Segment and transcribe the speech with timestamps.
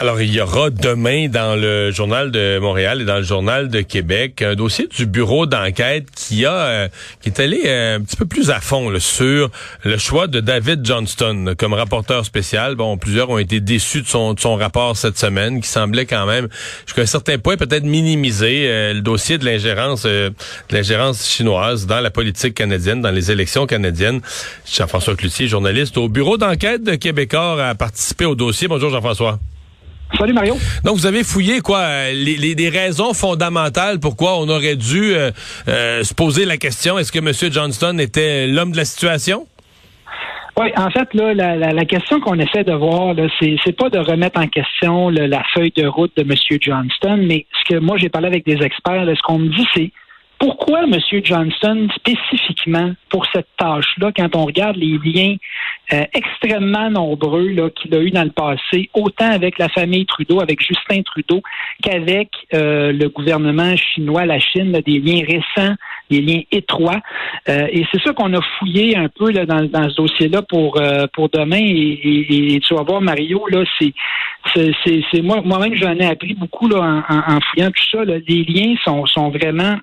[0.00, 3.82] Alors, il y aura demain dans le journal de Montréal et dans le journal de
[3.82, 6.88] Québec un dossier du bureau d'enquête qui a euh,
[7.20, 9.50] qui est allé euh, un petit peu plus à fond sur
[9.84, 12.76] le choix de David Johnston comme rapporteur spécial.
[12.76, 16.24] Bon, plusieurs ont été déçus de son, de son rapport cette semaine, qui semblait quand
[16.24, 16.48] même
[16.86, 20.32] jusqu'à un certain point peut-être minimiser euh, le dossier de l'ingérence de
[20.70, 24.22] l'ingérence chinoise dans la politique canadienne, dans les élections canadiennes.
[24.64, 28.66] Jean-François Cloutier, journaliste au bureau d'enquête de Québécois, a participé au dossier.
[28.66, 29.38] Bonjour Jean-François.
[30.18, 30.54] Salut Mario.
[30.84, 35.30] Donc vous avez fouillé quoi les, les, raisons fondamentales pourquoi on aurait dû euh,
[35.68, 37.52] euh, se poser la question est-ce que M.
[37.52, 39.46] Johnston était l'homme de la situation?
[40.58, 43.98] Oui, en fait, là, la, la, question qu'on essaie de voir, c'est, c'est pas de
[43.98, 46.34] remettre en question la feuille de route de M.
[46.60, 49.90] Johnston, mais ce que moi j'ai parlé avec des experts, ce qu'on me dit, c'est
[50.40, 50.98] pourquoi M.
[51.22, 55.36] Johnston spécifiquement pour cette tâche-là, quand on regarde les liens
[55.92, 60.60] euh, extrêmement nombreux qu'il a eu dans le passé, autant avec la famille Trudeau, avec
[60.60, 61.42] Justin Trudeau,
[61.82, 65.74] qu'avec euh, le gouvernement chinois, la Chine, des liens récents,
[66.08, 67.00] des liens étroits.
[67.48, 70.80] Euh, et c'est ça qu'on a fouillé un peu là, dans, ce dossier-là pour
[71.12, 71.60] pour demain.
[71.60, 73.92] Et, tu vas voir, Mario, là, c'est
[74.54, 78.04] c'est moi moi-même j'en ai appris beaucoup là, en, fouillant tout ça.
[78.04, 79.76] Les liens sont, sont vraiment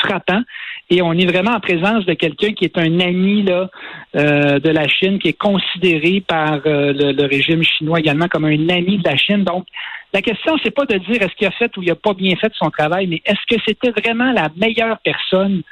[0.00, 0.42] frappant.
[0.88, 3.68] Et on est vraiment en présence de quelqu'un qui est un ami là,
[4.14, 8.68] euh, de la Chine, qui est considéré par euh, le, régime chinois également comme un
[8.68, 9.42] ami de la Chine.
[9.42, 9.66] Donc,
[10.12, 12.36] la question, c'est pas de dire est-ce qu'il a fait ou il a pas bien
[12.36, 15.62] fait son travail, mais est-ce que c'était vraiment la meilleure personne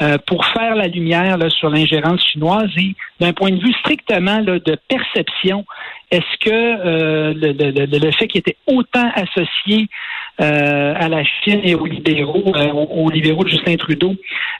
[0.00, 2.70] euh, pour faire la lumière sur l'ingérence chinoise?
[2.78, 5.66] Et d'un point de vue strictement de perception,
[6.10, 9.88] est-ce que le, le, fait qu'il était autant associé
[10.40, 14.14] euh, à la Chine et aux libéraux, euh, aux, libéraux de Justin Trudeau,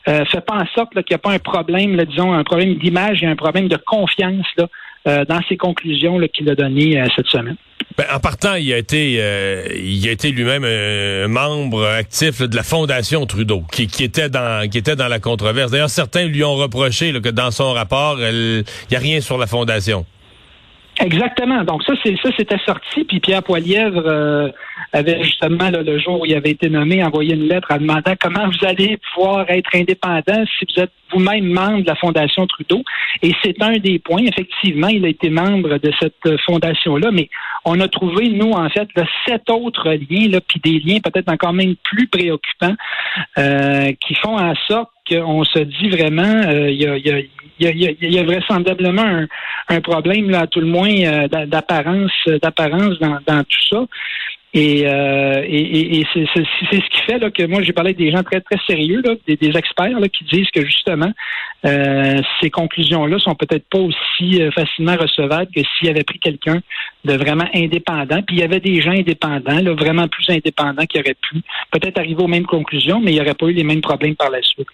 [0.08, 3.22] euh, fait pas en sorte qu'il n'y a pas un problème, disons, un problème d'image
[3.22, 4.66] et un problème de confiance là,
[5.08, 7.56] euh, dans ses conclusions qu'il a données cette semaine.
[7.96, 12.62] Ben, en partant, il a été, il a été lui-même un membre actif de la
[12.62, 15.70] fondation Trudeau, qui, qui, était dans, qui était dans la controverse.
[15.70, 19.46] D'ailleurs, certains lui ont reproché que dans son rapport, il n'y a rien sur la
[19.46, 20.06] fondation.
[21.00, 21.64] Exactement.
[21.64, 23.04] Donc ça, c'est ça, c'était sorti.
[23.04, 24.48] Puis Pierre Poilièvre euh,
[24.92, 28.46] avait justement le jour où il avait été nommé envoyé une lettre en demandant comment
[28.46, 32.82] vous allez pouvoir être indépendant si vous êtes vous-même membre de la Fondation Trudeau.
[33.22, 34.24] Et c'est un des points.
[34.24, 37.28] Effectivement, il a été membre de cette fondation-là, mais
[37.64, 38.88] on a trouvé, nous, en fait,
[39.26, 42.74] sept autres liens, là, puis des liens peut-être encore même plus préoccupants,
[43.38, 47.20] euh, qui font en sorte qu'on se dit vraiment, euh, il y, a, y, a,
[47.60, 49.26] y, a, vraisemblablement
[49.68, 53.84] un, problème, là, à tout le moins, euh, d'apparence, d'apparence dans, dans tout ça.
[54.54, 58.10] Et, euh, et, et c'est ce qui fait là, que moi j'ai parlé avec des
[58.10, 61.10] gens très très sérieux, là, des, experts là, qui disent que justement
[61.64, 66.60] euh, ces conclusions-là sont peut-être pas aussi euh, facilement recevables que s'il avait pris quelqu'un
[67.04, 68.20] de vraiment indépendant.
[68.22, 71.40] Puis il y avait des gens indépendants, là, vraiment plus indépendants, qui auraient pu
[71.70, 74.28] peut-être arriver aux mêmes conclusions, mais il n'y aurait pas eu les mêmes problèmes par
[74.28, 74.68] la suite.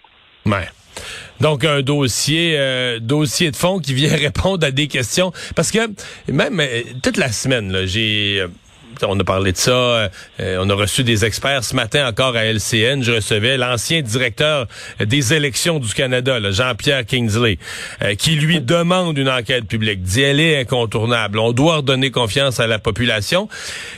[0.45, 0.67] Ouais.
[1.39, 5.79] Donc un dossier euh, dossier de fond qui vient répondre à des questions parce que
[6.27, 8.43] même euh, toute la semaine j'ai
[9.07, 9.71] on a parlé de ça.
[9.71, 10.09] Euh,
[10.59, 13.01] on a reçu des experts ce matin encore à LCN.
[13.01, 14.67] Je recevais l'ancien directeur
[14.99, 17.57] des élections du Canada, Jean-Pierre Kingsley,
[18.01, 20.01] euh, qui lui demande une enquête publique.
[20.01, 21.39] Dit elle est incontournable.
[21.39, 23.47] On doit redonner confiance à la population.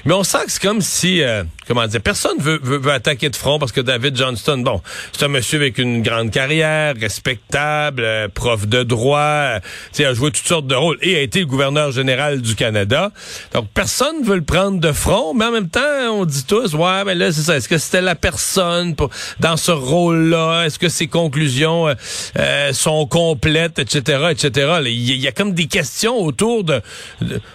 [0.06, 3.36] Mais on sent que c'est comme si, euh, comment dire, personne veut, veut, attaquer de
[3.36, 8.68] front parce que David Johnston, bon, c'est un monsieur avec une grande carrière, respectable, prof
[8.68, 9.60] de droit,
[10.00, 13.12] a joué toutes sortes de rôles et a été le gouverneur général du Canada.
[13.54, 15.82] Donc personne veut le prendre de front, mais en même temps,
[16.12, 17.58] on dit tous, ouais, mais là, c'est ça.
[17.58, 19.10] Est-ce que c'était la personne pour,
[19.40, 20.66] dans ce rôle-là?
[20.66, 21.94] Est-ce que ses conclusions euh,
[22.38, 24.82] euh, sont complètes, etc., etc.?
[24.86, 26.82] Il y, a comme des questions autour de,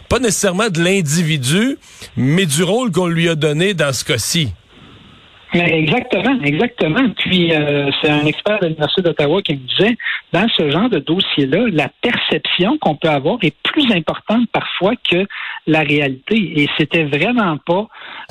[0.08, 1.78] pas nécessairement de l'individu,
[2.16, 4.52] mais du rôle qu'on lui a donné dans ce cas-ci.
[5.64, 7.08] Exactement, exactement.
[7.16, 9.96] Puis euh, c'est un expert de l'Université d'Ottawa qui me disait,
[10.32, 15.26] dans ce genre de dossier-là, la perception qu'on peut avoir est plus importante parfois que
[15.66, 16.62] la réalité.
[16.62, 17.88] Et c'était vraiment pas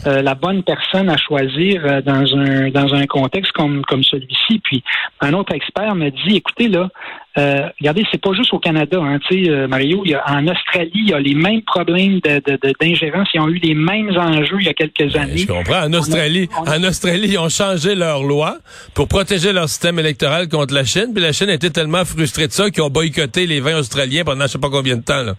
[0.07, 4.59] euh, la bonne personne à choisir euh, dans un dans un contexte comme comme celui-ci.
[4.63, 4.83] Puis
[5.21, 6.89] un autre expert me dit, écoutez là,
[7.37, 10.03] euh, regardez, c'est pas juste au Canada, hein, tu sais, euh, Mario.
[10.05, 13.27] Il y a, en Australie, il y a les mêmes problèmes d'ingérence.
[13.33, 15.37] Ils ont eu les mêmes enjeux il y a quelques années.
[15.37, 15.83] Je comprends.
[15.83, 18.57] En Australie, en Australie, ils ont changé leur loi
[18.93, 21.11] pour protéger leur système électoral contre la Chine.
[21.13, 24.45] Puis la Chine était tellement frustrée de ça qu'ils ont boycotté les vins australiens pendant
[24.45, 25.23] je sais pas combien de temps.
[25.23, 25.33] Là.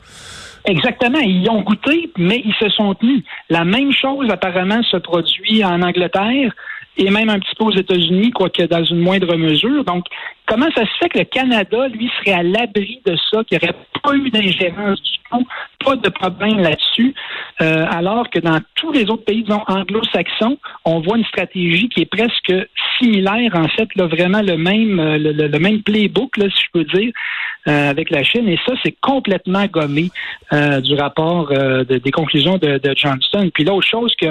[0.67, 1.21] Exactement.
[1.21, 3.23] Ils y ont goûté, mais ils se sont tenus.
[3.49, 6.53] La même chose apparemment se produit en Angleterre.
[6.97, 9.85] Et même un petit peu aux États-Unis, quoique dans une moindre mesure.
[9.85, 10.05] Donc,
[10.47, 13.65] comment ça se fait que le Canada, lui, serait à l'abri de ça, qu'il n'y
[13.65, 15.01] aurait pas eu d'ingérence
[15.85, 17.15] pas de problème là-dessus,
[17.61, 22.03] euh, alors que dans tous les autres pays, disons, anglo-saxons, on voit une stratégie qui
[22.03, 22.53] est presque
[22.99, 26.85] similaire, en fait, là, vraiment le même, euh, le, même playbook, là, si je peux
[26.85, 27.13] dire,
[27.69, 28.49] euh, avec la Chine.
[28.49, 30.11] Et ça, c'est complètement gommé
[30.83, 31.53] du rapport
[31.89, 33.51] des conclusions de, de, Johnston.
[33.53, 34.27] Puis l'autre chose que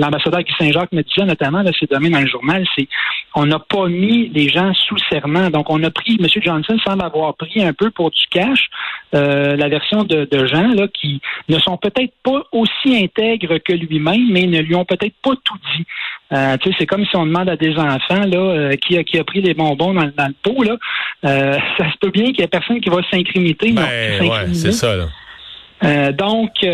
[0.00, 2.86] l'ambassadeur Guy Saint-Jacques me disait notamment, là, c'est demain dans le journal, c'est
[3.34, 5.50] on n'a pas mis les gens sous serment.
[5.50, 6.26] Donc, on a pris, M.
[6.42, 8.70] Johnson semble avoir pris un peu pour du cash
[9.12, 14.46] la version de, gens là, qui ne sont peut-être pas aussi intègres que lui-même, mais
[14.46, 15.84] ne lui ont peut-être pas tout dit.
[16.32, 19.24] Euh, c'est comme si on demande à des enfants là, euh, qui, a, qui a
[19.24, 20.62] pris les bonbons dans, le pot.
[20.62, 20.76] Là.
[21.24, 23.72] Euh, ça se peut bien qu'il y ait personne qui va s'incrimiter.
[23.72, 24.94] Ben, c'est ça.
[24.96, 26.12] Là.
[26.12, 26.64] donc,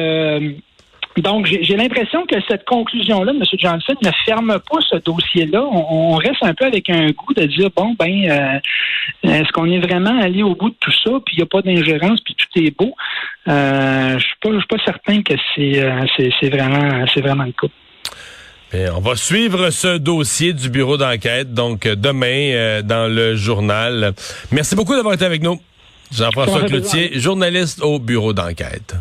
[1.23, 3.43] donc, j'ai l'impression que cette conclusion-là M.
[3.59, 5.65] Johnson ne ferme pas ce dossier-là.
[5.65, 8.59] On, reste un peu avec un goût de dire, bon, ben, euh,
[9.23, 11.63] est-ce qu'on est vraiment allé au bout de tout ça, puis il n'y a pas
[11.63, 12.95] d'ingérence, puis tout est beau?
[13.49, 17.69] Euh, je suis suis pas certain que c'est euh, vraiment c'est vraiment le cas.
[18.95, 24.13] On va suivre ce dossier du bureau d'enquête, donc demain dans le journal.
[24.51, 25.61] Merci beaucoup d'avoir été avec nous.
[26.13, 28.95] Jean-François Cloutier, journaliste au bureau d'enquête.